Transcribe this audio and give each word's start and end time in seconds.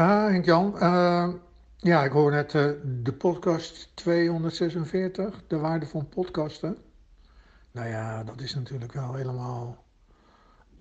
Ah, 0.00 0.30
Henk-Jan. 0.30 0.74
Uh, 0.76 1.28
ja, 1.76 2.04
ik 2.04 2.12
hoor 2.12 2.30
net 2.30 2.54
uh, 2.54 2.70
de 3.02 3.12
podcast 3.12 3.96
246, 3.96 5.42
de 5.46 5.58
waarde 5.58 5.86
van 5.86 6.08
podcasten. 6.08 6.76
Nou 7.70 7.88
ja, 7.88 8.24
dat 8.24 8.40
is 8.40 8.54
natuurlijk 8.54 8.92
wel 8.92 9.14
helemaal 9.14 9.84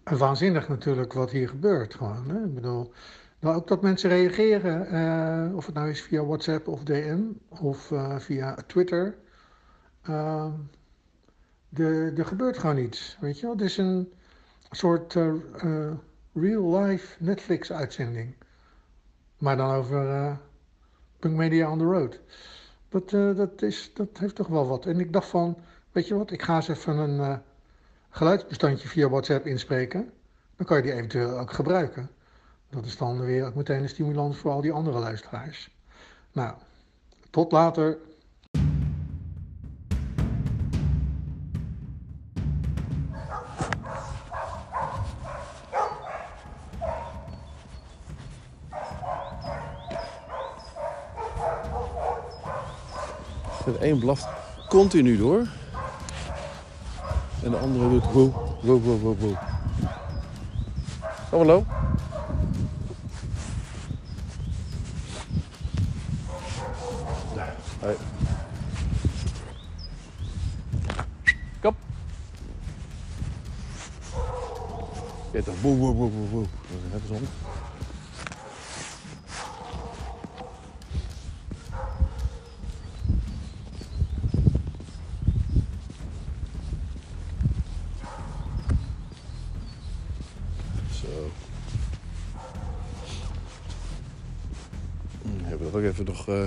waanzinnig 0.03 0.67
natuurlijk 0.67 1.13
wat 1.13 1.31
hier 1.31 1.49
gebeurt 1.49 1.95
gewoon. 1.95 2.29
Hè? 2.29 2.43
Ik 2.43 2.53
bedoel, 2.53 2.93
nou, 3.39 3.55
ook 3.55 3.67
dat 3.67 3.81
mensen 3.81 4.09
reageren, 4.09 4.93
uh, 4.93 5.55
of 5.55 5.65
het 5.65 5.75
nou 5.75 5.89
is 5.89 6.01
via 6.01 6.25
WhatsApp 6.25 6.67
of 6.67 6.83
DM 6.83 7.21
of 7.49 7.91
via 8.17 8.55
Twitter. 8.67 9.15
Ehm, 10.01 10.51
de, 11.69 12.13
er 12.17 12.25
gebeurt 12.25 12.57
gewoon 12.57 12.77
iets, 12.77 13.17
weet 13.19 13.39
je 13.39 13.45
wel. 13.45 13.55
Het 13.55 13.65
is 13.65 13.77
een 13.77 14.13
soort 14.71 15.13
real-life 16.33 17.23
Netflix-uitzending. 17.23 18.35
Maar 19.39 19.57
dan 19.57 19.71
over 19.71 20.05
uh, 20.05 20.31
Punk 21.19 21.35
Media 21.35 21.71
on 21.71 21.77
the 21.77 21.83
Road. 21.83 22.19
Dat, 22.89 23.11
uh, 23.11 23.35
dat, 23.35 23.61
is, 23.61 23.91
dat 23.93 24.17
heeft 24.17 24.35
toch 24.35 24.47
wel 24.47 24.67
wat. 24.67 24.85
En 24.85 24.99
ik 24.99 25.13
dacht 25.13 25.27
van, 25.27 25.57
weet 25.91 26.07
je 26.07 26.15
wat, 26.15 26.31
ik 26.31 26.41
ga 26.41 26.55
eens 26.55 26.67
even 26.67 26.97
een 26.97 27.17
uh, 27.17 27.37
geluidsbestandje 28.09 28.87
via 28.87 29.09
WhatsApp 29.09 29.45
inspreken. 29.45 30.11
Dan 30.55 30.65
kan 30.65 30.77
je 30.77 30.83
die 30.83 30.93
eventueel 30.93 31.39
ook 31.39 31.53
gebruiken. 31.53 32.09
Dat 32.69 32.85
is 32.85 32.97
dan 32.97 33.19
weer 33.19 33.45
ook 33.45 33.55
meteen 33.55 33.81
een 33.81 33.89
stimulans 33.89 34.37
voor 34.37 34.51
al 34.51 34.61
die 34.61 34.71
andere 34.71 34.99
luisteraars. 34.99 35.77
Nou, 36.31 36.55
tot 37.29 37.51
later. 37.51 37.97
De 53.73 53.89
een 53.89 53.99
blaft 53.99 54.27
continu 54.69 55.17
door. 55.17 55.47
En 57.43 57.51
de 57.51 57.57
andere 57.57 57.89
doet 57.89 58.11
wow, 58.11 58.33
wow, 58.61 58.83
wow, 58.83 59.01
wow, 59.01 59.19
wow. 59.19 59.35
Hallo? 61.29 61.65
Hey. 67.79 67.95
Kom. 71.61 71.75
Ja, 75.31 75.41
toch. 75.41 75.61
Woe, 75.61 75.75
woe, 75.77 75.93
woe, 75.93 76.09
woe, 76.09 76.29
woe. 76.29 76.41
Dat 76.41 76.79
is 76.85 76.91
net 76.91 77.01
zon. 77.07 77.27
hebben 95.49 95.58
dat 95.71 95.81
ook 95.81 95.87
even 95.87 96.05
nog 96.05 96.27
uh, 96.27 96.43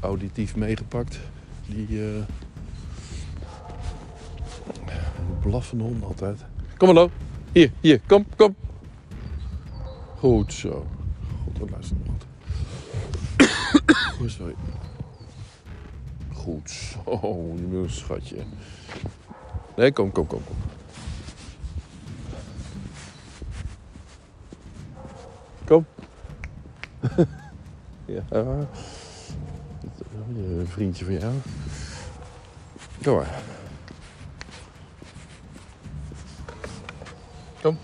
auditief 0.00 0.56
meegepakt. 0.56 1.18
Die 1.66 1.88
uh, 1.88 2.22
blaffende 5.40 5.84
hond 5.84 6.04
altijd. 6.04 6.44
Kom 6.76 6.88
hallo. 6.88 7.10
Hier, 7.52 7.72
hier, 7.80 8.00
kom, 8.06 8.26
kom. 8.36 8.54
Goed 10.16 10.52
zo. 10.52 10.86
God, 11.44 11.58
wat 11.58 11.70
luister 11.70 11.96
nog 11.96 12.06
wat. 12.06 12.24
Sorry. 14.30 14.54
Goed 16.32 16.70
zo, 16.70 17.54
nu 17.68 17.88
schatje. 17.88 18.36
Nee, 19.76 19.92
kom, 19.92 20.12
kom, 20.12 20.26
kom, 20.26 20.44
kom. 20.44 20.56
Kom. 25.70 25.86
ja. 28.04 28.22
Een 30.36 30.66
vriendje 30.68 31.04
van 31.04 31.14
jou. 31.14 31.34
Kom 33.02 33.16
maar. 33.16 33.42
Kom. 37.60 37.78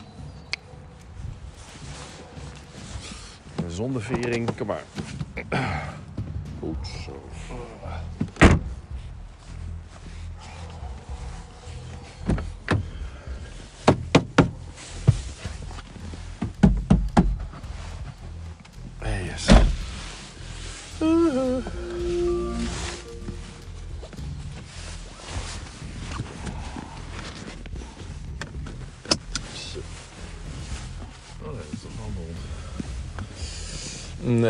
Zonder 3.66 4.02
vering, 4.02 4.56
kom 4.56 4.66
maar. 4.66 4.84
Goed 6.60 6.86
zo. 6.86 7.22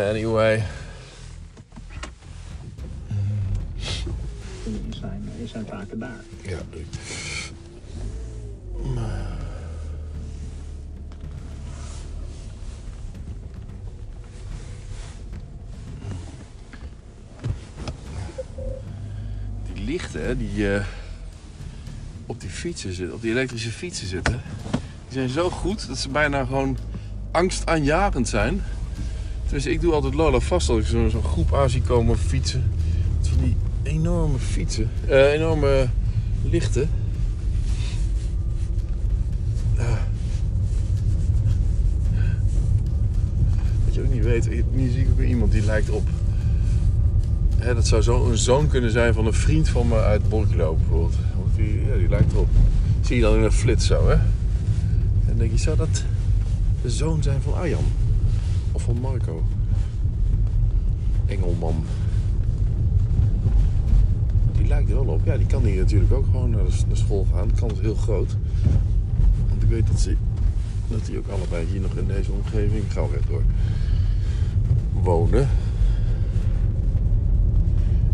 Anyway. 0.07 0.63
Die 4.63 4.95
zijn, 4.99 5.29
die 5.37 5.47
zijn 5.47 5.65
vaker 5.65 5.99
daar. 5.99 6.23
Ja, 6.41 6.57
doe 6.69 6.79
ik. 6.79 6.87
Die 19.73 19.83
lichten 19.83 20.37
die 20.37 20.57
uh, 20.57 20.85
op 22.25 22.41
die 22.41 22.49
fietsen 22.49 22.93
zitten, 22.93 23.15
op 23.15 23.21
die 23.21 23.31
elektrische 23.31 23.71
fietsen 23.71 24.07
zitten, 24.07 24.41
die 24.71 25.17
zijn 25.17 25.29
zo 25.29 25.49
goed 25.49 25.87
dat 25.87 25.97
ze 25.97 26.09
bijna 26.09 26.45
gewoon 26.45 26.77
angstaanjagend 27.31 28.27
zijn. 28.27 28.61
Dus 29.49 29.65
ik 29.65 29.81
doe 29.81 29.93
altijd 29.93 30.13
Lola 30.13 30.39
vast 30.39 30.69
als 30.69 30.79
ik 30.79 30.85
zo'n 30.85 31.09
zo 31.09 31.21
groep 31.21 31.53
aan 31.53 31.69
zie 31.69 31.81
komen 31.81 32.17
fietsen. 32.17 32.63
Van 33.21 33.37
die 33.43 33.55
enorme 33.83 34.37
fietsen, 34.37 34.89
uh, 35.09 35.31
enorme 35.33 35.87
lichten. 36.43 36.89
Uh. 39.77 39.85
Wat 43.85 43.95
je 43.95 44.01
ook 44.01 44.13
niet 44.13 44.23
weet, 44.23 44.49
nu 44.75 44.89
zie 44.89 45.01
ik 45.01 45.07
ook 45.11 45.21
iemand 45.21 45.51
die 45.51 45.65
lijkt 45.65 45.89
op. 45.89 46.09
Hè, 47.57 47.73
dat 47.73 47.87
zou 47.87 48.01
zo 48.01 48.29
een 48.29 48.37
zoon 48.37 48.67
kunnen 48.67 48.91
zijn 48.91 49.13
van 49.13 49.25
een 49.25 49.33
vriend 49.33 49.69
van 49.69 49.87
me 49.87 49.95
uit 49.95 50.29
Borkelo 50.29 50.75
bijvoorbeeld. 50.75 51.15
Want 51.35 51.55
die, 51.55 51.85
ja, 51.89 51.97
die 51.97 52.09
lijkt 52.09 52.31
erop. 52.31 52.49
Zie 53.01 53.15
je 53.15 53.21
dan 53.21 53.35
in 53.35 53.43
een 53.43 53.51
flits 53.51 53.85
zo, 53.85 54.07
hè? 54.07 54.13
En 54.13 55.27
dan 55.27 55.37
denk 55.37 55.51
je, 55.51 55.57
zou 55.57 55.77
dat 55.77 56.03
de 56.81 56.89
zoon 56.89 57.23
zijn 57.23 57.41
van 57.41 57.53
Arjan? 57.53 57.85
Van 58.87 58.99
Marco. 59.01 59.43
Engelman. 61.25 61.83
Die 64.57 64.67
lijkt 64.67 64.89
er 64.89 64.95
wel 64.95 65.13
op. 65.13 65.21
Ja, 65.25 65.37
die 65.37 65.45
kan 65.45 65.63
hier 65.63 65.77
natuurlijk 65.77 66.13
ook 66.13 66.25
gewoon 66.25 66.49
naar 66.49 66.63
de, 66.63 66.95
school 66.95 67.27
gaan. 67.33 67.47
De 67.47 67.73
is 67.73 67.79
heel 67.79 67.95
groot. 67.95 68.35
Want 69.49 69.63
ik 69.63 69.69
weet 69.69 69.87
dat 69.87 69.99
ze 69.99 70.15
dat 70.87 71.05
die 71.05 71.17
ook 71.17 71.27
allebei 71.27 71.65
hier 71.65 71.81
nog 71.81 71.95
in 71.95 72.07
deze 72.07 72.31
omgeving, 72.31 72.83
gauw 72.91 73.09
door, 73.29 73.41
wonen. 75.03 75.49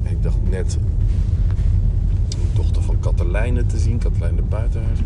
En 0.04 0.12
ik 0.12 0.24
dacht 0.24 0.50
net 0.50 0.78
een 2.30 2.56
dochter 2.56 2.84
van 2.84 3.00
Katelijne 3.00 3.66
te 3.66 3.80
zien, 3.80 3.98
Katelijne 3.98 4.42
Buitenhuis. 4.42 5.00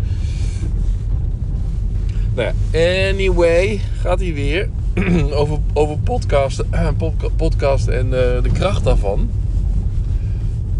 Nou 2.35 2.53
ja, 2.71 3.09
anyway, 3.09 3.77
gaat 3.77 4.19
hij 4.19 4.33
weer. 4.33 4.69
over, 5.31 5.57
over 5.73 5.97
podcasten, 5.97 6.67
uh, 6.73 6.89
podcast 7.35 7.87
en 7.87 8.05
uh, 8.05 8.11
de 8.11 8.49
kracht 8.53 8.83
daarvan. 8.83 9.29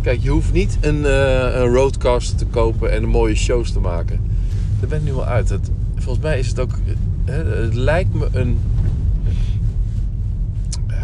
Kijk, 0.02 0.22
je 0.22 0.30
hoeft 0.30 0.54
niet 0.54 0.78
een, 0.82 0.98
uh, 0.98 1.56
een 1.56 1.74
roadcaster 1.74 2.38
te 2.38 2.46
kopen 2.46 2.92
en 2.92 3.04
een 3.04 3.10
mooie 3.10 3.36
shows 3.36 3.72
te 3.72 3.80
maken. 3.80 4.20
Daar 4.80 4.90
ben 4.90 5.00
ik 5.00 5.06
nu 5.06 5.14
wel 5.14 5.26
uit. 5.26 5.50
Het, 5.50 5.72
volgens 5.96 6.24
mij 6.24 6.40
is 6.40 6.48
het 6.48 6.60
ook... 6.60 6.72
het 7.26 7.74
lijkt 7.74 8.14
me 8.14 8.28
een... 8.32 8.60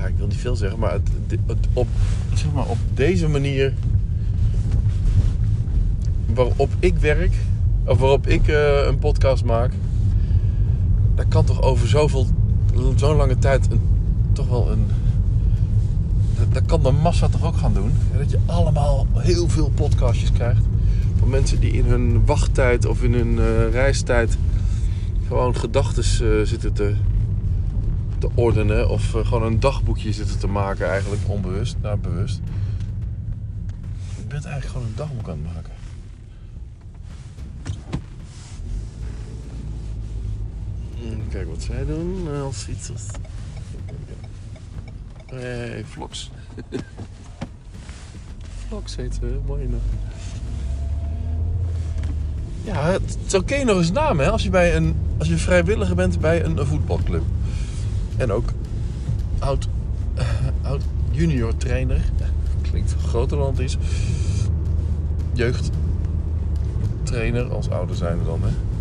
Ik 0.07 0.19
wil 0.19 0.27
niet 0.27 0.38
veel 0.38 0.56
zeggen, 0.56 0.80
maar 0.80 0.92
het, 0.92 1.01
op, 1.74 1.88
zeg 2.33 2.54
maar 2.54 2.68
op 2.68 2.77
deze 2.94 3.27
manier... 3.27 3.74
Waarop 6.33 6.69
ik 6.80 6.98
werk, 6.98 7.33
of 7.86 7.98
waarop 7.98 8.27
ik 8.27 8.48
een 8.88 9.00
podcast 9.00 9.44
maak 9.44 9.71
daar 11.15 11.25
kan 11.27 11.45
toch 11.45 11.62
over 11.62 11.88
zoveel, 11.88 12.27
zo'n 12.96 13.16
lange 13.16 13.38
tijd 13.38 13.68
toch 14.31 14.48
wel 14.48 14.72
een. 14.72 14.86
Dat, 16.38 16.54
dat 16.54 16.66
kan 16.66 16.84
de 16.84 16.92
massa 16.92 17.28
toch 17.28 17.44
ook 17.44 17.58
gaan 17.58 17.74
doen? 17.74 17.92
Dat 18.18 18.31
je 18.31 18.40
allemaal 18.46 19.08
heel 19.14 19.50
veel 19.50 19.70
podcastjes 19.70 20.31
krijgt. 20.31 20.62
Van 21.20 21.30
mensen 21.30 21.60
die 21.60 21.72
in 21.72 21.86
hun 21.86 22.25
wachttijd 22.25 22.86
of 22.86 23.04
in 23.04 23.14
hun 23.14 23.40
eh, 23.40 23.72
reistijd 23.72 24.38
gewoon 25.28 25.56
gedachten 25.56 26.04
zitten 26.48 26.74
te, 26.74 26.96
te 28.18 28.30
ordenen. 28.34 28.90
Of 28.90 29.16
eh, 29.16 29.25
gewoon 29.25 29.44
een 29.44 29.60
dagboekje 29.60 30.14
zitten 30.14 30.40
te 30.40 30.48
maken, 30.48 30.90
eigenlijk 30.90 31.22
onbewust 31.28 31.75
naar 31.81 32.00
bewust. 32.00 32.42
Je 34.18 34.24
bent 34.28 34.46
eigenlijk 34.46 34.74
gewoon 34.74 34.88
een 34.88 34.96
dagboek 34.96 35.30
aan 35.30 35.38
het 35.44 35.54
maken. 35.54 35.83
Kijk 41.30 41.50
wat 41.50 41.62
zij 41.62 41.86
doen 41.86 42.28
eh, 42.34 42.42
als 42.42 42.68
iets 42.68 42.92
als... 42.92 43.06
Hey, 45.26 45.84
Vlogs. 45.86 46.32
Vlogs 48.68 48.96
heet 48.96 49.14
ze, 49.20 49.40
mooie 49.46 49.68
naam. 49.68 49.80
Ja, 52.64 52.92
het 52.92 53.18
is 53.26 53.34
oké 53.34 53.64
nog 53.64 53.78
eens 53.78 53.92
naam 53.92 54.20
hè, 54.20 54.32
als 54.32 54.44
je, 54.44 54.50
bij 54.50 54.76
een, 54.76 54.96
als 55.18 55.28
je 55.28 55.38
vrijwilliger 55.38 55.96
bent 55.96 56.20
bij 56.20 56.44
een, 56.44 56.58
een 56.58 56.66
voetbalclub. 56.66 57.24
En 58.18 58.32
ook 58.32 58.50
oud, 59.40 59.68
eh, 60.16 60.28
oud 60.62 60.82
junior 61.12 61.58
trainer. 61.58 62.02
Klinkt 62.62 62.96
groter 63.06 63.38
dan 63.38 63.48
het 63.48 63.60
is. 63.60 63.78
Jeugdtrainer 65.34 67.54
als 67.54 67.70
ouder 67.70 67.96
zijn 67.96 68.18
dan 68.26 68.40
hè. 68.44 68.73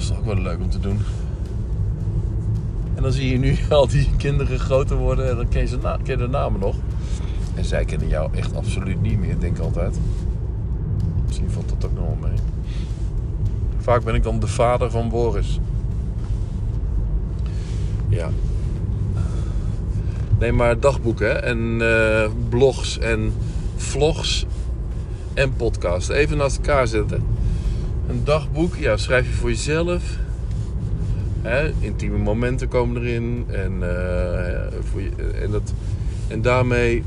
Is 0.00 0.06
toch 0.06 0.18
ook 0.18 0.24
wel 0.24 0.38
leuk 0.38 0.58
om 0.60 0.70
te 0.70 0.80
doen. 0.80 0.98
En 2.94 3.02
dan 3.02 3.12
zie 3.12 3.32
je 3.32 3.38
nu 3.38 3.56
al 3.70 3.88
die 3.88 4.08
kinderen 4.16 4.58
groter 4.58 4.96
worden 4.96 5.30
en 5.30 5.36
dan 5.36 5.48
ken 5.48 5.60
je, 5.60 5.66
ze 5.66 5.78
na, 5.82 5.98
ken 6.02 6.18
de 6.18 6.28
namen 6.28 6.60
nog. 6.60 6.76
En 7.54 7.64
zij 7.64 7.84
kennen 7.84 8.08
jou 8.08 8.30
echt 8.34 8.56
absoluut 8.56 9.02
niet 9.02 9.18
meer, 9.18 9.38
denk 9.38 9.56
ik 9.56 9.62
altijd. 9.62 9.98
Misschien 11.26 11.50
valt 11.50 11.68
dat 11.68 11.84
ook 11.84 11.94
nog 11.94 12.04
wel 12.04 12.30
mee. 12.30 12.38
Vaak 13.78 14.04
ben 14.04 14.14
ik 14.14 14.22
dan 14.22 14.40
de 14.40 14.46
vader 14.46 14.90
van 14.90 15.08
Boris. 15.08 15.60
Ja. 18.08 18.30
Nee, 20.38 20.52
maar 20.52 20.80
dagboeken 20.80 21.42
en 21.42 21.80
eh, 21.80 22.30
blogs 22.48 22.98
en 22.98 23.32
vlogs 23.76 24.46
en 25.34 25.56
podcasts. 25.56 26.08
Even 26.08 26.36
naast 26.36 26.56
elkaar 26.56 26.86
zetten. 26.86 27.29
Een 28.10 28.24
dagboek, 28.24 28.76
ja, 28.76 28.96
schrijf 28.96 29.26
je 29.26 29.32
voor 29.32 29.48
jezelf. 29.48 30.18
Hè, 31.42 31.72
intieme 31.80 32.18
momenten 32.18 32.68
komen 32.68 33.02
erin. 33.02 33.44
En, 33.48 33.72
eh, 33.72 34.78
voor 34.80 35.00
je, 35.00 35.10
en, 35.42 35.50
dat, 35.50 35.72
en 36.28 36.42
daarmee 36.42 37.02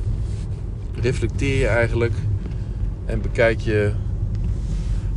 reflecteer 1.02 1.60
je 1.60 1.68
eigenlijk. 1.68 2.14
En 3.06 3.22
bekijk 3.22 3.60
je. 3.60 3.92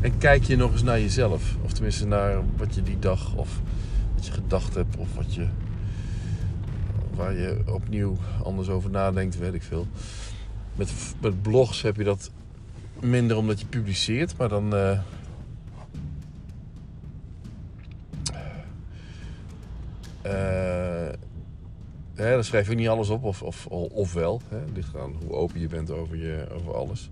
En 0.00 0.18
kijk 0.18 0.44
je 0.44 0.56
nog 0.56 0.72
eens 0.72 0.82
naar 0.82 1.00
jezelf. 1.00 1.56
Of 1.62 1.72
tenminste 1.72 2.06
naar 2.06 2.38
wat 2.56 2.74
je 2.74 2.82
die 2.82 2.98
dag 2.98 3.34
of 3.34 3.60
wat 4.14 4.26
je 4.26 4.32
gedacht 4.32 4.74
hebt. 4.74 4.96
Of 4.96 5.14
wat 5.14 5.34
je. 5.34 5.46
Waar 7.14 7.34
je 7.34 7.58
opnieuw 7.66 8.16
anders 8.42 8.68
over 8.68 8.90
nadenkt, 8.90 9.38
weet 9.38 9.54
ik 9.54 9.62
veel. 9.62 9.86
Met, 10.74 10.92
met 11.20 11.42
blogs 11.42 11.82
heb 11.82 11.96
je 11.96 12.04
dat 12.04 12.30
minder 13.00 13.36
omdat 13.36 13.60
je 13.60 13.66
publiceert. 13.66 14.36
Maar 14.36 14.48
dan. 14.48 14.74
eh, 14.74 14.98
hè, 22.14 22.30
dan 22.30 22.44
schrijf 22.44 22.68
je 22.68 22.74
niet 22.74 22.88
alles 22.88 23.08
op, 23.08 23.24
of, 23.24 23.42
of, 23.42 23.66
of 23.92 24.12
wel. 24.12 24.40
Hè. 24.48 24.58
Ligt 24.74 24.96
aan 24.96 25.14
hoe 25.24 25.32
open 25.32 25.60
je 25.60 25.66
bent 25.66 25.90
over, 25.90 26.16
je, 26.16 26.46
over 26.52 26.74
alles. 26.74 27.10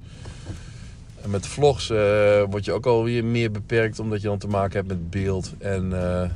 En 1.23 1.31
met 1.31 1.47
vlogs 1.47 1.91
eh, 1.91 2.43
word 2.51 2.65
je 2.65 2.73
ook 2.73 2.87
alweer 2.87 3.25
meer 3.25 3.51
beperkt, 3.51 3.99
omdat 3.99 4.21
je 4.21 4.29
dan 4.29 4.39
te 4.39 4.47
maken 4.47 4.77
hebt 4.77 4.89
met 4.89 5.11
beeld 5.11 5.55
en, 5.59 5.93
eh, 5.93 6.31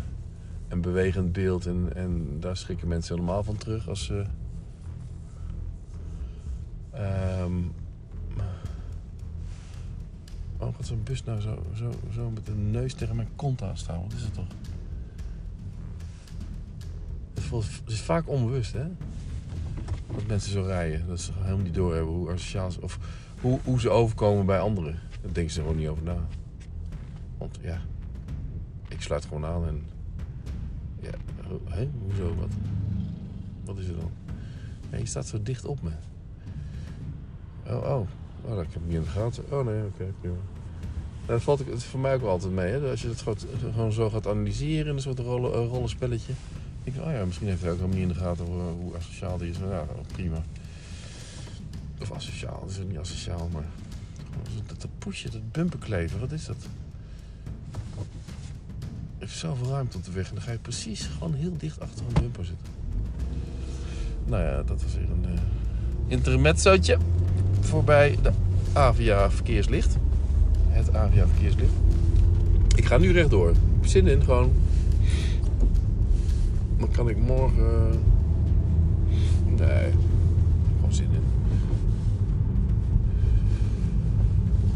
en 0.68 0.80
bewegend 0.80 1.32
beeld. 1.32 1.66
En, 1.66 1.90
en 1.94 2.36
daar 2.40 2.56
schrikken 2.56 2.88
mensen 2.88 3.14
helemaal 3.14 3.42
van 3.42 3.56
terug 3.56 3.88
als 3.88 4.04
ze. 4.04 4.24
Ehm, 6.90 7.52
waarom 10.56 10.76
gaat 10.76 10.86
zo'n 10.86 11.02
bus 11.04 11.24
nou 11.24 11.40
zo, 11.40 11.62
zo, 11.74 11.90
zo 12.12 12.30
met 12.30 12.48
een 12.48 12.70
neus 12.70 12.94
tegen 12.94 13.16
mijn 13.16 13.28
kont 13.36 13.62
aan 13.62 13.76
staan? 13.76 14.02
Wat 14.02 14.12
is 14.12 14.22
het 14.22 14.34
toch? 14.34 14.46
Is 17.86 18.00
vaak 18.00 18.28
onbewust, 18.28 18.72
hè? 18.72 18.86
Dat 20.14 20.26
mensen 20.26 20.52
zo 20.52 20.62
rijden. 20.62 21.06
Dat 21.06 21.20
ze 21.20 21.32
helemaal 21.36 21.64
niet 21.64 21.74
doorhebben 21.74 22.14
hoe 22.14 22.30
asociaal 22.30 22.70
Of 22.80 22.98
hoe, 23.40 23.60
hoe 23.64 23.80
ze 23.80 23.90
overkomen 23.90 24.46
bij 24.46 24.60
anderen. 24.60 24.98
Daar 25.22 25.32
denken 25.32 25.52
ze 25.52 25.58
er 25.58 25.66
gewoon 25.66 25.80
niet 25.80 25.88
over 25.88 26.02
na. 26.02 26.26
Want 27.38 27.58
ja, 27.62 27.80
ik 28.88 29.02
sluit 29.02 29.24
gewoon 29.24 29.44
aan 29.44 29.66
en... 29.66 29.82
Ja, 31.00 31.10
hè? 31.64 31.88
Hoezo? 32.02 32.34
Wat? 32.34 32.50
Wat 33.64 33.78
is 33.78 33.88
er 33.88 33.96
dan? 33.96 34.10
Je 34.98 35.06
staat 35.06 35.26
zo 35.26 35.42
dicht 35.42 35.64
op 35.64 35.82
me. 35.82 35.90
Oh, 37.66 37.82
oh. 37.82 38.06
Oh, 38.44 38.56
dat 38.56 38.56
heb 38.56 38.74
ik 38.74 38.86
niet 38.86 38.94
in 38.94 39.02
de 39.02 39.08
gaten. 39.08 39.44
Oh 39.50 39.66
nee, 39.66 39.84
oké, 39.84 40.12
prima. 40.20 40.36
Dat 41.26 41.42
valt 41.42 41.58
het 41.58 41.84
voor 41.84 42.00
mij 42.00 42.14
ook 42.14 42.20
wel 42.20 42.30
altijd 42.30 42.52
mee. 42.52 42.72
Hè? 42.72 42.90
Als 42.90 43.02
je 43.02 43.08
het 43.08 43.24
gewoon, 43.72 43.92
zo 43.92 44.10
gaat 44.10 44.26
analyseren 44.26 44.86
in 44.86 44.94
een 44.94 45.00
soort 45.00 45.18
rollen, 45.18 45.66
rollenspelletje. 45.66 46.32
Oh 46.96 47.12
ja, 47.12 47.24
misschien 47.24 47.48
heeft 47.48 47.60
hij 47.60 47.70
ook 47.70 47.76
helemaal 47.76 47.98
niet 47.98 48.08
in 48.08 48.14
de 48.14 48.20
gaten 48.20 48.44
hoe, 48.44 48.60
hoe 48.60 48.96
asociaal 48.96 49.38
die 49.38 49.50
is. 49.50 49.58
Nou 49.58 49.72
ja, 49.72 49.86
prima. 50.12 50.42
Of 52.00 52.12
asociaal, 52.12 52.60
dat 52.60 52.70
is 52.70 52.80
ook 52.80 52.88
niet 52.88 52.98
asociaal, 52.98 53.48
maar... 53.52 53.64
Dat, 54.66 54.80
dat 54.80 54.90
pushen, 54.98 55.30
dat 55.30 55.52
bumperkleven, 55.52 56.20
wat 56.20 56.32
is 56.32 56.44
dat? 56.44 56.56
Er 59.18 59.26
is 59.26 59.38
zoveel 59.38 59.68
ruimte 59.70 59.96
op 59.96 60.04
de 60.04 60.10
weg 60.10 60.28
en 60.28 60.34
dan 60.34 60.44
ga 60.44 60.52
je 60.52 60.58
precies 60.58 61.06
gewoon 61.06 61.34
heel 61.34 61.56
dicht 61.56 61.80
achter 61.80 62.04
een 62.06 62.22
bumper 62.22 62.44
zitten. 62.44 62.66
Nou 64.24 64.42
ja, 64.42 64.62
dat 64.62 64.82
was 64.82 64.94
weer 64.94 65.10
een 65.10 65.24
eh 65.24 65.40
intermezzootje 66.08 66.98
voorbij 67.60 68.18
de 68.22 68.30
Avia 68.72 69.30
verkeerslicht. 69.30 69.96
Het 70.68 70.94
Avia 70.94 71.26
verkeerslicht. 71.26 71.72
Ik 72.76 72.84
ga 72.84 72.98
nu 72.98 73.12
rechtdoor. 73.12 73.52
Zin 73.80 74.06
in, 74.06 74.24
gewoon 74.24 74.52
dan 76.78 76.90
kan 76.90 77.08
ik 77.08 77.16
morgen. 77.18 78.00
Nee, 79.44 79.90
gewoon 80.76 80.92
zin 80.92 81.08
in. 81.12 81.22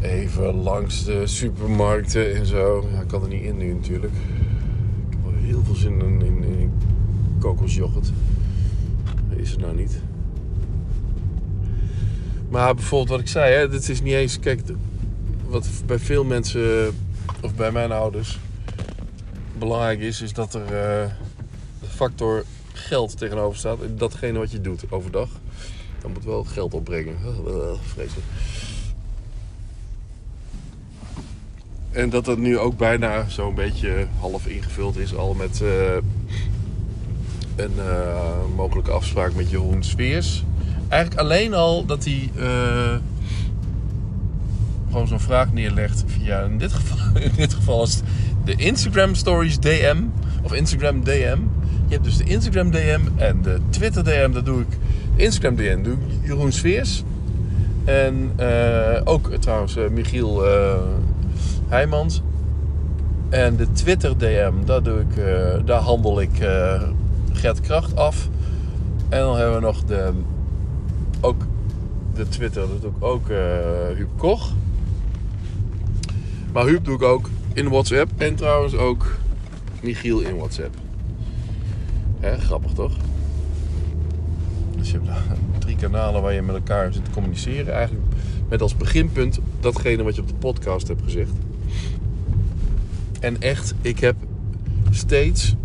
Even 0.01 0.53
langs 0.55 1.05
de 1.05 1.27
supermarkten 1.27 2.35
en 2.35 2.45
zo. 2.45 2.87
Ja, 2.93 3.01
ik 3.01 3.07
kan 3.07 3.21
er 3.21 3.27
niet 3.29 3.43
in 3.43 3.57
nu 3.57 3.73
natuurlijk. 3.73 4.13
Ik 4.13 5.09
heb 5.09 5.19
wel 5.23 5.41
heel 5.41 5.63
veel 5.63 5.75
zin 5.75 6.01
in, 6.01 6.21
in, 6.21 6.43
in 6.43 6.71
kokosjoghurt. 7.39 8.11
Is 9.35 9.53
er 9.53 9.59
nou 9.59 9.75
niet. 9.75 10.01
Maar 12.49 12.75
bijvoorbeeld 12.75 13.09
wat 13.09 13.19
ik 13.19 13.27
zei, 13.27 13.53
hè, 13.53 13.69
dit 13.69 13.89
is 13.89 14.01
niet 14.01 14.13
eens. 14.13 14.39
Kijk, 14.39 14.61
wat 15.47 15.69
bij 15.85 15.99
veel 15.99 16.23
mensen, 16.23 16.93
of 17.41 17.55
bij 17.55 17.71
mijn 17.71 17.91
ouders, 17.91 18.39
belangrijk 19.57 19.99
is, 19.99 20.21
is 20.21 20.33
dat 20.33 20.53
er. 20.53 20.73
eh, 20.73 21.11
factor 21.89 22.43
geld 22.73 23.17
tegenover 23.17 23.57
staat. 23.57 23.81
En 23.81 23.97
datgene 23.97 24.39
wat 24.39 24.51
je 24.51 24.61
doet 24.61 24.83
overdag. 24.89 25.29
Dan 26.01 26.11
moet 26.11 26.25
wel 26.25 26.43
geld 26.43 26.73
opbrengen. 26.73 27.17
Vreselijk. 27.93 28.27
En 31.91 32.09
dat 32.09 32.25
dat 32.25 32.37
nu 32.37 32.57
ook 32.57 32.77
bijna 32.77 33.29
zo'n 33.29 33.55
beetje 33.55 34.07
half 34.19 34.47
ingevuld 34.47 34.97
is 34.97 35.15
al 35.15 35.33
met 35.33 35.61
eh, 35.61 35.95
een 37.55 37.79
eh, 37.79 38.55
mogelijke 38.55 38.91
afspraak 38.91 39.33
met 39.33 39.49
Jeroen 39.49 39.83
Sweers. 39.83 40.43
Eigenlijk 40.87 41.21
alleen 41.21 41.53
al 41.53 41.85
dat 41.85 42.05
hij 42.05 42.29
eh, 42.35 42.95
gewoon 44.87 45.07
zo'n 45.07 45.19
vraag 45.19 45.53
neerlegt 45.53 46.03
via 46.07 46.41
in 46.41 46.57
dit 46.57 46.73
geval, 46.73 46.97
in 47.21 47.31
dit 47.35 47.53
geval 47.53 47.83
is 47.83 48.01
de 48.45 48.55
Instagram 48.55 49.15
Stories 49.15 49.59
DM 49.59 49.97
of 50.41 50.53
Instagram 50.53 51.03
DM. 51.03 51.39
Je 51.87 51.93
hebt 51.93 52.03
dus 52.03 52.17
de 52.17 52.23
Instagram 52.23 52.71
DM 52.71 53.01
en 53.15 53.41
de 53.41 53.59
Twitter 53.69 54.03
DM, 54.03 54.31
dat 54.31 54.45
doe 54.45 54.61
ik. 54.61 54.77
Instagram 55.15 55.55
DM 55.55 55.83
doe 55.83 55.93
ik 55.93 55.99
Jeroen 56.27 56.51
Sweers. 56.51 57.03
En 57.83 58.31
eh, 58.35 59.01
ook 59.03 59.29
eh, 59.29 59.37
trouwens 59.39 59.75
eh, 59.75 59.89
Michiel 59.89 60.45
eh, 60.45 60.75
Heijmans. 61.67 62.21
En 63.29 63.55
de 63.55 63.71
Twitter 63.71 64.17
DM, 64.17 64.53
daar, 64.65 64.83
doe 64.83 64.99
ik, 64.99 65.15
daar 65.65 65.81
handel 65.81 66.21
ik 66.21 66.29
Gert 67.31 67.61
Kracht 67.61 67.95
af. 67.95 68.29
En 69.09 69.19
dan 69.19 69.37
hebben 69.37 69.55
we 69.55 69.61
nog 69.61 69.83
de, 69.83 70.11
ook 71.21 71.41
de 72.13 72.27
Twitter, 72.27 72.61
dat 72.61 72.81
doe 72.81 72.91
ik 72.97 73.03
ook 73.03 73.27
Huub 73.95 74.09
Koch. 74.17 74.51
Maar 76.51 76.65
Huub 76.65 76.85
doe 76.85 76.95
ik 76.95 77.01
ook 77.01 77.29
in 77.53 77.69
WhatsApp 77.69 78.11
en 78.17 78.35
trouwens 78.35 78.75
ook 78.75 79.15
Michiel 79.81 80.19
in 80.19 80.35
WhatsApp. 80.35 80.82
Hè, 82.23 82.39
grappig 82.39 82.71
toch? 82.73 82.91
Dus 84.77 84.91
je 84.91 84.99
hebt 85.03 85.59
drie 85.61 85.75
kanalen 85.75 86.21
waar 86.21 86.33
je 86.33 86.41
met 86.41 86.55
elkaar 86.55 86.93
zit 86.93 87.05
te 87.05 87.11
communiceren. 87.11 87.73
Eigenlijk 87.73 88.05
met 88.49 88.61
als 88.61 88.77
beginpunt 88.77 89.39
datgene 89.59 90.03
wat 90.03 90.15
je 90.15 90.21
op 90.21 90.27
de 90.27 90.33
podcast 90.33 90.87
hebt 90.87 91.01
gezegd. 91.03 91.31
En 93.19 93.41
echt, 93.41 93.73
ik 93.81 93.99
heb 93.99 94.15
steeds 94.91 95.55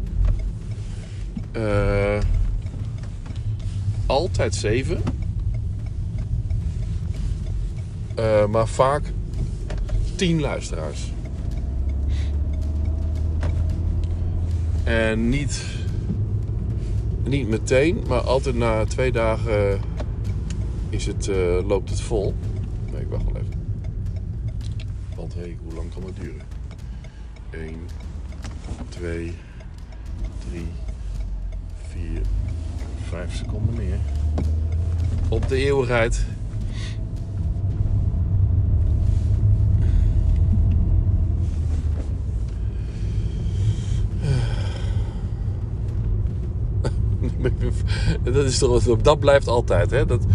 eh, 1.52 2.18
altijd 4.06 4.54
zeven. 4.54 5.02
Eh, 8.14 8.46
maar 8.46 8.68
vaak 8.68 9.02
tien 10.16 10.40
luisteraars. 10.40 11.12
En 14.84 15.28
niet, 15.28 15.77
niet 17.28 17.48
meteen, 17.48 18.04
maar 18.08 18.20
altijd 18.20 18.54
na 18.54 18.84
twee 18.84 19.12
dagen 19.12 19.80
is 20.88 21.06
het, 21.06 21.28
eh, 21.28 21.66
loopt 21.66 21.90
het 21.90 22.00
vol. 22.00 22.34
Nee, 22.92 23.00
ik 23.00 23.08
wacht 23.08 23.24
wel 23.24 23.36
even. 23.36 23.66
Want 25.16 25.34
hé, 25.34 25.56
hoe 25.62 25.74
lang 25.74 25.94
kan 25.94 26.04
het 26.04 26.16
duren? 26.16 26.46
1, 27.50 27.76
2, 28.88 29.34
3, 30.50 30.66
4, 31.88 32.20
5 33.08 33.34
seconden 33.34 33.74
meer. 33.74 33.98
Op 35.28 35.48
de 35.48 35.56
eeuwigheid. 35.56 36.26
dat 48.24 48.44
is 48.44 48.58
toch, 48.58 48.82
dat 49.02 49.20
blijft 49.20 49.48
altijd, 49.48 49.90
hè? 49.90 50.06
Dat, 50.06 50.26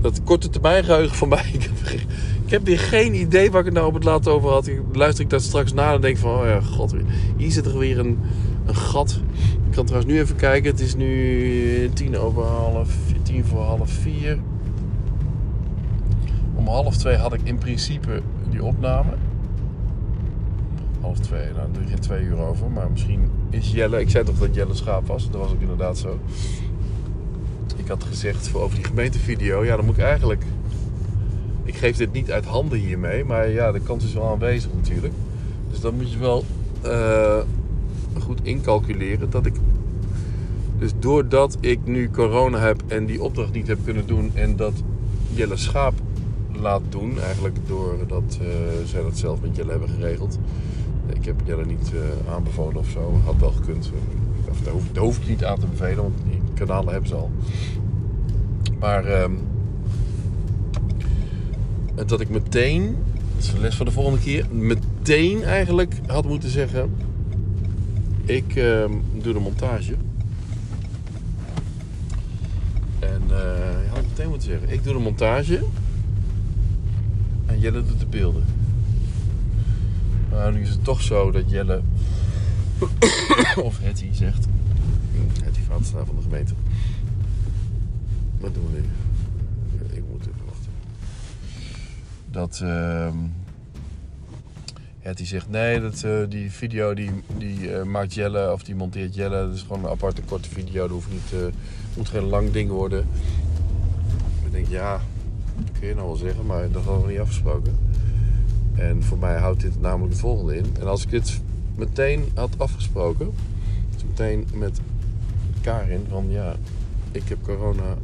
dat 0.00 0.22
korte 0.22 0.50
termijn 0.50 0.84
geheugen 0.84 1.16
van 1.16 1.28
mij. 1.28 1.44
Ik 1.52 1.62
heb, 1.62 2.00
ik 2.44 2.50
heb 2.50 2.66
weer 2.66 2.78
geen 2.78 3.14
idee 3.14 3.50
waar 3.50 3.60
ik 3.60 3.66
het 3.66 3.74
nou 3.74 3.86
op 3.86 3.94
het 3.94 4.04
laatst 4.04 4.28
over 4.28 4.50
had. 4.50 4.66
Ik, 4.66 4.80
luister 4.92 5.24
ik 5.24 5.30
dat 5.30 5.42
straks 5.42 5.72
na 5.72 5.92
en 5.92 6.00
denk 6.00 6.16
van, 6.16 6.40
oh 6.40 6.46
ja, 6.46 6.60
god, 6.60 6.94
hier 7.36 7.50
zit 7.50 7.66
er 7.66 7.78
weer 7.78 7.98
een, 7.98 8.18
een 8.66 8.76
gat. 8.76 9.20
Ik 9.66 9.72
kan 9.72 9.84
trouwens 9.86 10.12
nu 10.12 10.20
even 10.20 10.36
kijken. 10.36 10.70
Het 10.70 10.80
is 10.80 10.94
nu 10.94 11.90
tien 11.94 12.18
over 12.18 12.42
half, 12.42 12.96
tien 13.22 13.44
voor 13.44 13.62
half 13.62 13.90
vier. 13.90 14.38
Om 16.54 16.66
half 16.66 16.96
twee 16.96 17.16
had 17.16 17.32
ik 17.32 17.40
in 17.44 17.58
principe 17.58 18.22
die 18.50 18.64
opname. 18.64 19.10
Half 21.02 21.18
twee, 21.18 21.44
nou, 21.44 21.54
dan 21.54 21.72
doe 21.72 21.98
twee 21.98 22.24
uur 22.24 22.38
over. 22.38 22.70
Maar 22.70 22.90
misschien 22.90 23.30
is 23.50 23.72
Jelle, 23.72 24.00
ik 24.00 24.10
zei 24.10 24.24
toch 24.24 24.38
dat 24.38 24.54
Jelle 24.54 24.74
schaap 24.74 25.06
was. 25.06 25.30
Dat 25.30 25.40
was 25.40 25.50
ook 25.50 25.60
inderdaad 25.60 25.98
zo. 25.98 26.18
Ik 27.76 27.88
had 27.88 28.04
gezegd 28.04 28.48
voor 28.48 28.60
over 28.60 28.76
die 28.76 28.84
gemeentevideo, 28.84 29.64
ja, 29.64 29.76
dan 29.76 29.84
moet 29.84 29.96
ik 29.96 30.04
eigenlijk. 30.04 30.44
Ik 31.64 31.74
geef 31.74 31.96
dit 31.96 32.12
niet 32.12 32.30
uit 32.30 32.44
handen 32.44 32.78
hiermee, 32.78 33.24
maar 33.24 33.48
ja, 33.48 33.72
de 33.72 33.80
kans 33.80 34.04
is 34.04 34.14
wel 34.14 34.28
aanwezig 34.28 34.70
natuurlijk. 34.74 35.14
Dus 35.70 35.80
dan 35.80 35.94
moet 35.94 36.12
je 36.12 36.18
wel 36.18 36.44
uh, 36.84 37.38
goed 38.20 38.40
incalculeren 38.42 39.30
dat 39.30 39.46
ik. 39.46 39.54
Dus 40.78 40.90
doordat 40.98 41.56
ik 41.60 41.78
nu 41.84 42.10
corona 42.10 42.58
heb 42.58 42.82
en 42.86 43.06
die 43.06 43.22
opdracht 43.22 43.52
niet 43.52 43.66
heb 43.66 43.78
kunnen 43.84 44.06
doen 44.06 44.30
en 44.34 44.56
dat 44.56 44.82
Jelle 45.34 45.56
Schaap 45.56 45.94
laat 46.60 46.82
doen, 46.88 47.20
eigenlijk 47.20 47.56
doordat 47.66 48.38
uh, 48.42 48.48
zij 48.84 49.02
dat 49.02 49.18
zelf 49.18 49.40
met 49.40 49.56
Jelle 49.56 49.70
hebben 49.70 49.88
geregeld. 49.88 50.38
Ik 51.06 51.24
heb 51.24 51.40
Jelle 51.44 51.64
niet 51.64 51.92
uh, 51.94 52.32
aanbevolen 52.32 52.76
of 52.76 52.88
zo, 52.88 53.20
had 53.24 53.36
wel 53.38 53.50
gekund. 53.50 53.90
Of, 54.50 54.60
daar, 54.60 54.72
hoef, 54.72 54.96
hoef 54.96 55.28
niet 55.28 55.44
aan 55.44 55.58
te 55.58 55.66
bevelen, 55.66 56.02
want 56.02 56.14
die 56.24 56.40
kanalen 56.54 56.92
hebben 56.92 57.08
ze 57.08 57.14
al. 57.14 57.30
Maar 58.78 59.22
um, 59.22 59.38
dat 62.06 62.20
ik 62.20 62.28
meteen, 62.28 62.96
dat 63.34 63.44
is 63.44 63.52
de 63.52 63.58
les 63.58 63.76
van 63.76 63.86
de 63.86 63.92
volgende 63.92 64.18
keer, 64.18 64.46
meteen 64.50 65.42
eigenlijk 65.42 66.00
had 66.06 66.24
moeten 66.24 66.50
zeggen: 66.50 66.94
ik 68.24 68.56
um, 68.56 69.02
doe 69.22 69.32
de 69.32 69.40
montage. 69.40 69.94
En 72.98 73.22
uh, 73.30 73.36
had 73.88 73.98
ik 73.98 74.08
meteen 74.08 74.28
moeten 74.28 74.48
zeggen: 74.48 74.72
ik 74.72 74.84
doe 74.84 74.92
de 74.92 74.98
montage 74.98 75.64
en 77.46 77.58
Jelle 77.58 77.84
doet 77.84 78.00
de 78.00 78.06
beelden. 78.06 78.44
Maar 80.32 80.52
nu 80.52 80.60
is 80.60 80.68
het 80.68 80.84
toch 80.84 81.02
zo 81.02 81.30
dat 81.30 81.50
Jelle 81.50 81.80
of 83.66 83.78
Hetty 83.80 84.08
zegt, 84.12 84.46
Hetty 85.44 85.60
Vaatstra 85.60 86.04
van 86.04 86.16
de 86.16 86.22
gemeente. 86.22 86.54
Wat 88.38 88.54
doen 88.54 88.66
we 88.72 88.80
nu? 88.80 88.86
Ik 89.96 90.02
moet 90.10 90.20
even 90.20 90.44
wachten. 90.46 90.70
Dat 92.30 92.60
uh, 92.62 93.08
Hetty 94.98 95.24
zegt, 95.24 95.48
nee, 95.48 95.80
dat, 95.80 96.02
uh, 96.06 96.28
die 96.28 96.50
video 96.50 96.94
die, 96.94 97.10
die 97.38 97.70
uh, 97.70 97.82
maakt 97.82 98.14
Jelle 98.14 98.52
of 98.52 98.62
die 98.62 98.74
monteert 98.74 99.14
Jelle. 99.14 99.46
Dat 99.46 99.54
is 99.54 99.62
gewoon 99.62 99.84
een 99.84 99.90
aparte 99.90 100.22
korte 100.22 100.48
video. 100.48 100.82
Dat 100.82 100.90
hoeft 100.90 101.10
niet, 101.10 101.54
moet 101.96 102.08
geen 102.08 102.24
lang 102.24 102.50
ding 102.50 102.70
worden. 102.70 103.06
Ik 104.44 104.52
denk, 104.52 104.68
ja, 104.68 105.00
dat 105.56 105.78
kun 105.78 105.88
je 105.88 105.94
nou 105.94 106.06
wel 106.06 106.16
zeggen, 106.16 106.46
maar 106.46 106.70
dat 106.70 106.84
hadden 106.84 107.06
we 107.06 107.10
niet 107.10 107.20
afgesproken. 107.20 107.91
En 108.74 109.02
voor 109.02 109.18
mij 109.18 109.38
houdt 109.38 109.60
dit 109.60 109.80
namelijk 109.80 110.12
het 110.12 110.20
volgende 110.20 110.56
in. 110.56 110.66
En 110.80 110.86
als 110.86 111.02
ik 111.02 111.10
dit 111.10 111.40
meteen 111.76 112.28
had 112.34 112.58
afgesproken, 112.58 113.30
dus 113.94 114.04
meteen 114.04 114.46
met 114.54 114.80
Karin 115.60 116.06
van 116.08 116.30
ja, 116.30 116.56
ik 117.12 117.28
heb 117.28 117.42
corona, 117.42 117.96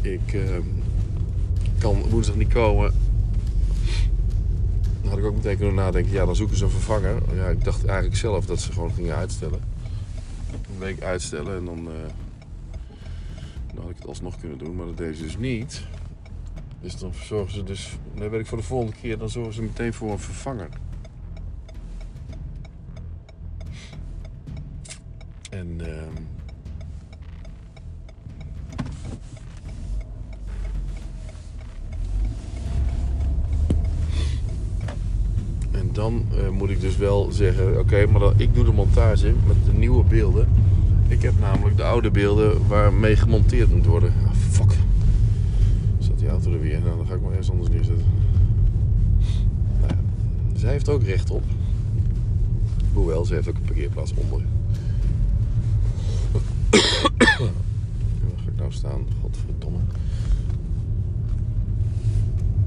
ik 0.00 0.32
uh, 0.32 0.42
kan 1.78 2.02
woensdag 2.10 2.36
niet 2.36 2.52
komen. 2.52 2.92
Dan 5.00 5.10
had 5.10 5.18
ik 5.18 5.24
ook 5.24 5.34
meteen 5.34 5.56
kunnen 5.56 5.74
nadenken, 5.74 6.12
ja 6.12 6.24
dan 6.24 6.36
zoeken 6.36 6.56
ze 6.56 6.64
een 6.64 6.70
vervanger. 6.70 7.22
Ja, 7.34 7.48
ik 7.48 7.64
dacht 7.64 7.84
eigenlijk 7.84 8.16
zelf 8.16 8.46
dat 8.46 8.60
ze 8.60 8.72
gewoon 8.72 8.92
gingen 8.92 9.14
uitstellen. 9.14 9.60
Een 10.50 10.78
week 10.78 11.02
uitstellen 11.02 11.56
en 11.56 11.64
dan, 11.64 11.78
uh, 11.78 11.92
dan 13.74 13.82
had 13.82 13.90
ik 13.90 13.96
het 13.96 14.06
alsnog 14.06 14.40
kunnen 14.40 14.58
doen, 14.58 14.76
maar 14.76 14.86
dat 14.86 14.96
deed 14.96 15.16
ze 15.16 15.22
dus 15.22 15.38
niet. 15.38 15.82
Dan 16.94 17.12
zorgen 17.14 17.52
ze 17.52 17.62
dus, 17.62 17.96
dan 18.14 18.28
weet 18.28 18.40
ik 18.40 18.46
voor 18.46 18.58
de 18.58 18.64
volgende 18.64 18.92
keer, 19.00 19.18
dan 19.18 19.30
zorgen 19.30 19.54
ze 19.54 19.62
meteen 19.62 19.94
voor 19.94 20.10
een 20.10 20.18
vervanger. 20.18 20.68
En 25.50 25.78
uh, 25.80 25.86
en 35.70 35.90
dan 35.92 36.26
uh, 36.32 36.48
moet 36.48 36.70
ik 36.70 36.80
dus 36.80 36.96
wel 36.96 37.30
zeggen, 37.30 37.78
oké, 37.78 38.06
maar 38.06 38.32
ik 38.36 38.54
doe 38.54 38.64
de 38.64 38.72
montage 38.72 39.34
met 39.46 39.64
de 39.64 39.72
nieuwe 39.72 40.04
beelden. 40.04 40.48
Ik 41.08 41.22
heb 41.22 41.38
namelijk 41.40 41.76
de 41.76 41.84
oude 41.84 42.10
beelden 42.10 42.66
waarmee 42.66 43.16
gemonteerd 43.16 43.74
moet 43.74 43.86
worden. 43.86 44.12
Oh, 44.26 44.32
fuck 44.50 44.76
die 46.26 46.34
auto 46.34 46.35
er 46.52 46.60
weer. 46.60 46.80
Nou, 46.80 46.96
dan 46.96 47.06
ga 47.06 47.14
ik 47.14 47.20
maar 47.20 47.30
ergens 47.30 47.50
anders 47.50 47.68
neerzetten. 47.68 48.06
Nou 49.80 49.92
ja, 49.92 49.98
zij 50.58 50.70
heeft 50.70 50.88
ook 50.88 51.02
recht 51.02 51.30
op. 51.30 51.42
Hoewel, 52.92 53.24
ze 53.24 53.34
heeft 53.34 53.48
ook 53.48 53.56
een 53.56 53.62
parkeerplaats 53.62 54.14
onder. 54.14 54.42
Waar 56.70 57.50
ga 58.36 58.48
ik 58.48 58.56
nou 58.56 58.72
staan? 58.72 59.06
Godverdomme. 59.22 59.78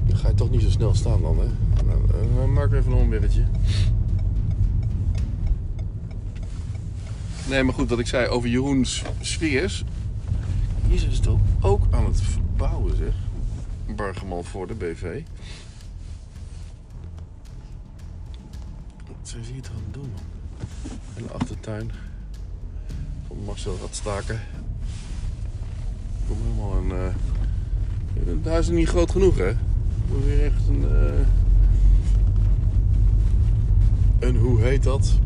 Dan 0.06 0.16
ga 0.16 0.28
je 0.28 0.34
toch 0.34 0.50
niet 0.50 0.62
zo 0.62 0.70
snel 0.70 0.94
staan 0.94 1.22
dan, 1.22 1.38
hè? 1.38 1.46
Nou, 1.86 2.00
dan 2.34 2.52
maak 2.52 2.72
even 2.72 2.92
een 2.92 2.98
omweggetje. 2.98 3.44
Nee, 7.48 7.62
maar 7.62 7.74
goed, 7.74 7.88
wat 7.88 7.98
ik 7.98 8.06
zei 8.06 8.28
over 8.28 8.48
Jeroens 8.48 9.04
sfeers. 9.20 9.84
Hier 10.88 11.08
is 11.08 11.16
het 11.16 11.28
ook 11.60 11.86
aan 11.90 12.04
het 12.04 12.20
verbouwen, 12.20 12.96
zeg. 12.96 13.14
Bargeman 14.00 14.44
voor 14.44 14.66
de 14.66 14.74
BV. 14.74 15.22
Wat 19.06 19.16
zijn 19.28 19.44
ze 19.44 19.52
hier 19.52 19.62
aan 19.68 19.82
het 19.84 19.94
doen, 19.94 20.10
man? 20.12 20.22
In 21.16 21.22
de 21.22 21.32
achtertuin 21.32 21.90
van 23.26 23.36
Marcel 23.44 23.78
Radstaker. 23.80 24.40
Kom 26.28 26.36
helemaal 26.42 26.76
een. 26.76 26.90
Uh, 26.90 28.34
het 28.36 28.46
huis 28.46 28.68
is 28.68 28.74
niet 28.74 28.88
groot 28.88 29.10
genoeg, 29.10 29.36
hè? 29.36 29.52
We 30.08 30.24
weer 30.24 30.44
echt 30.44 30.68
een. 30.68 30.82
Uh, 30.82 31.26
en 34.28 34.36
hoe 34.36 34.60
heet 34.60 34.82
dat? 34.82 35.18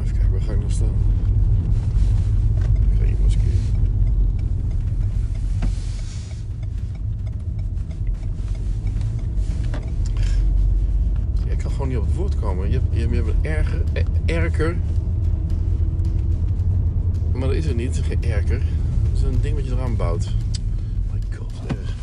Even 0.00 0.12
kijken, 0.12 0.30
waar 0.30 0.40
ga 0.40 0.52
ik 0.52 0.58
nou 0.58 0.70
staan? 0.70 1.11
Gewoon 11.82 11.96
niet 11.96 12.08
op 12.08 12.14
het 12.14 12.16
woord 12.16 12.40
komen. 12.40 12.70
Je 12.70 12.78
hebt, 12.78 12.86
je, 12.90 13.08
je 13.08 13.14
hebt 13.14 13.28
een 13.28 13.50
erger, 13.50 13.82
eh, 13.92 14.04
erker. 14.24 14.76
Maar 17.32 17.48
dat 17.48 17.56
is 17.56 17.66
er 17.66 17.74
niet, 17.74 18.00
geen 18.04 18.24
erker. 18.24 18.60
Het 19.08 19.16
is 19.16 19.22
een 19.22 19.38
ding 19.40 19.54
wat 19.54 19.64
je 19.64 19.72
eraan 19.72 19.96
bouwt. 19.96 20.30
My 21.12 21.20
god, 21.36 21.52
erg. 21.66 21.94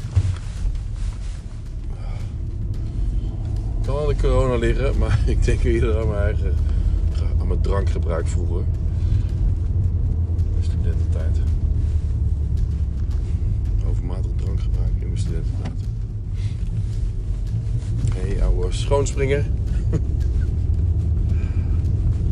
Kan 3.86 4.02
aan 4.02 4.08
de 4.08 4.16
corona 4.16 4.56
liggen, 4.56 4.98
maar 4.98 5.20
ik 5.26 5.44
denk 5.44 5.64
eerder 5.64 6.00
aan 6.00 6.08
mijn 6.08 6.22
eigen 6.22 6.54
aan 7.40 7.48
mijn 7.48 7.62
drankgebruik 7.62 8.28
vroeger. 8.28 8.64
Studententijd. 10.62 11.38
Overmatig 13.90 14.32
drankgebruik 14.36 14.92
in 15.00 15.06
mijn 15.06 15.18
studententijd. 15.18 15.80
Hé, 18.14 18.30
hey, 18.30 18.44
ouwe 18.44 18.72
schoonspringer. 18.72 19.46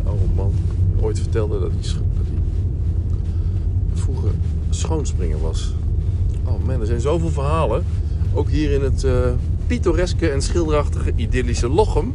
oude 0.07 0.27
man. 0.35 0.53
Ooit 1.01 1.19
vertelde 1.19 1.59
dat 1.59 1.71
hij, 1.71 2.01
vroeger 3.93 4.31
schoonspringer 4.69 5.41
was. 5.41 5.73
Oh 6.43 6.65
man, 6.65 6.79
er 6.79 6.85
zijn 6.85 7.01
zoveel 7.01 7.29
verhalen. 7.29 7.85
Ook 8.33 8.49
hier 8.49 8.71
in 8.71 8.81
het 8.81 9.03
eh, 9.03 9.29
pittoreske 9.67 10.29
en 10.29 10.41
schilderachtige 10.41 11.11
idyllische 11.15 11.69
Lochem. 11.69 12.13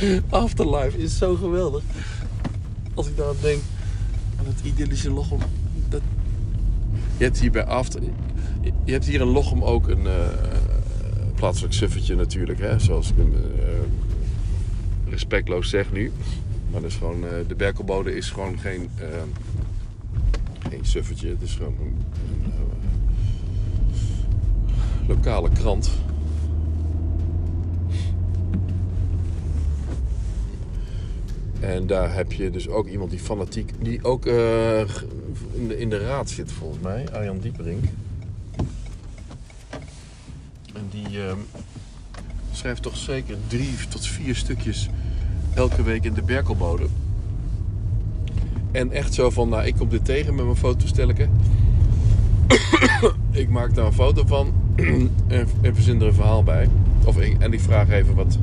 Afterlife 0.28 0.98
is 0.98 1.18
zo 1.18 1.34
geweldig. 1.34 1.82
Als 2.94 3.08
ik 3.08 3.16
daar 3.16 3.28
aan 3.28 3.34
denk 3.40 3.60
aan 4.38 4.46
het 4.46 4.60
idyllische 4.62 5.10
Lochem. 5.10 5.38
Dat... 5.88 6.00
Je 7.16 7.24
hebt 7.24 7.38
hier 7.38 7.50
bij 7.50 7.64
After... 7.64 8.00
Je 8.84 8.92
hebt 8.92 9.04
hier 9.04 9.20
in 9.20 9.26
Lochem 9.26 9.62
ook 9.62 9.88
een 9.88 10.06
eh, 10.06 10.26
plaatselijk 11.34 11.74
suffertje 11.74 12.14
natuurlijk. 12.14 12.60
Hè? 12.60 12.78
Zoals 12.78 13.12
eh, 13.18 13.24
respectloos 15.08 15.70
zeg 15.70 15.92
nu. 15.92 16.12
Maar 16.70 16.80
dat 16.80 16.90
is 16.90 16.96
gewoon, 16.96 17.24
eh, 17.24 17.30
de 17.48 17.54
Berkelbode 17.54 18.16
is 18.16 18.30
gewoon 18.30 18.58
geen, 18.58 18.90
eh, 18.96 19.06
geen 20.68 20.84
suffertje. 20.84 21.28
Het 21.28 21.42
is 21.42 21.54
gewoon 21.54 21.76
een, 21.80 21.96
een, 22.44 22.52
eh, 22.52 22.58
lokale 25.08 25.50
krant. 25.50 25.90
En 31.60 31.86
daar 31.86 32.14
heb 32.14 32.32
je 32.32 32.50
dus 32.50 32.68
ook 32.68 32.86
iemand 32.86 33.10
die 33.10 33.18
fanatiek, 33.18 33.72
die 33.84 34.04
ook 34.04 34.26
in, 34.26 35.68
de, 35.68 35.78
in 35.78 35.90
de 35.90 35.98
raad 35.98 36.30
zit 36.30 36.52
volgens 36.52 36.82
mij, 36.82 37.12
Arjan 37.12 37.38
Dieperink. 37.38 37.84
En 40.74 40.88
die 40.90 41.22
ehm, 41.22 41.38
schrijft 42.66 42.82
toch 42.82 42.96
zeker 42.96 43.36
drie 43.46 43.74
tot 43.88 44.06
vier 44.06 44.36
stukjes 44.36 44.88
elke 45.54 45.82
week 45.82 46.04
in 46.04 46.14
de 46.14 46.22
Berkelbode. 46.22 46.86
En 48.72 48.90
echt 48.92 49.14
zo 49.14 49.30
van, 49.30 49.48
nou 49.48 49.64
ik 49.64 49.74
kom 49.74 49.88
dit 49.88 50.04
tegen 50.04 50.34
met 50.34 50.44
mijn 50.44 50.56
fotostelletje. 50.56 51.28
ik 53.30 53.48
maak 53.48 53.74
daar 53.74 53.86
een 53.86 53.92
foto 53.92 54.26
van 54.26 54.52
en, 55.26 55.48
en 55.60 55.74
verzin 55.74 56.00
er 56.00 56.06
een 56.06 56.14
verhaal 56.14 56.42
bij. 56.42 56.68
Of 57.04 57.16
en 57.18 57.52
ik 57.52 57.60
vraag 57.60 57.90
even 57.90 58.14
wat, 58.14 58.38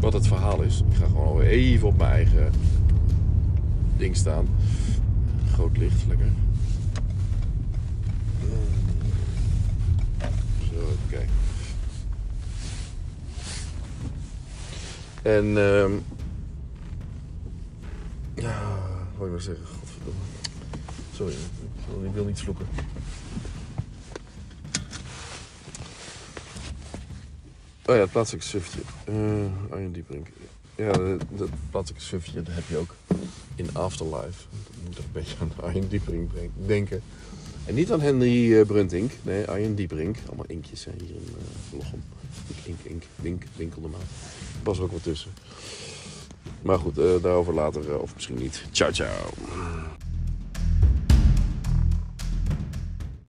wat 0.00 0.12
het 0.12 0.26
verhaal 0.26 0.62
is. 0.62 0.82
Ik 0.90 0.96
ga 0.96 1.06
gewoon 1.06 1.40
even 1.40 1.88
op 1.88 1.96
mijn 1.96 2.10
eigen 2.10 2.52
ding 3.96 4.16
staan. 4.16 4.48
Groot 5.52 5.76
licht, 5.76 6.04
lekker. 6.08 6.28
Zo, 10.58 10.80
oké. 11.06 11.24
En, 15.26 15.56
ehm 15.58 15.92
ja, 18.34 18.78
wat 19.16 19.18
wil 19.18 19.26
ik 19.26 19.32
nou 19.32 19.40
zeggen? 19.40 19.66
Godverdomme. 19.66 20.20
Sorry, 21.14 21.32
ik 22.06 22.12
wil- 22.14 22.24
niet 22.24 22.40
vloeken. 22.40 22.66
Oh 27.86 27.94
ja, 27.94 28.00
het 28.00 28.10
plaatselijke 28.10 28.46
sufje. 28.48 28.80
Eh 29.04 29.72
Arjen 29.72 29.92
Dieperink. 29.92 30.26
Ja, 30.74 30.92
dat, 31.36 31.48
plaatselijke 31.70 32.06
sufje 32.06 32.42
heb 32.48 32.64
je 32.68 32.76
ook 32.76 32.94
in 33.54 33.68
Afterlife. 33.76 34.44
Dat 34.50 34.84
moet 34.84 34.98
een 34.98 35.04
beetje 35.12 35.36
aan 35.40 35.52
Arjen 35.64 35.88
Dieperink 35.88 36.30
denken. 36.66 37.02
En 37.66 37.74
niet 37.74 37.92
aan 37.92 38.00
Henry 38.00 38.58
eh, 38.58 38.66
Bruntink. 38.66 39.12
Nee, 39.22 39.44
Arjen 39.44 39.74
Dieperink. 39.74 40.16
Allemaal 40.26 40.46
inkjes 40.46 40.84
hè, 40.84 40.92
hier 40.98 41.14
in 41.14 41.22
uh, 41.28 41.78
Lochem. 41.78 42.02
Ink, 42.48 42.58
ink, 42.66 42.78
ink, 42.82 43.02
wink, 43.16 43.42
winkelde 43.56 43.88
maar. 43.88 44.00
Pas 44.62 44.78
er 44.78 44.84
ook 44.84 44.92
wat 44.92 45.02
tussen. 45.02 45.30
Maar 46.62 46.78
goed, 46.78 46.98
eh, 46.98 47.22
daarover 47.22 47.54
later, 47.54 48.00
of 48.00 48.14
misschien 48.14 48.36
niet. 48.36 48.64
Ciao, 48.70 48.92
ciao. 48.92 49.30